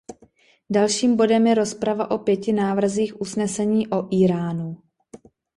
[0.69, 4.77] Dalším bodem je rozprava o pěti návrzích usnesení o Íránu.